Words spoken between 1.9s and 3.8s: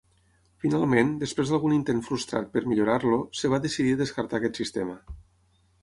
frustrat per millorar-lo, es va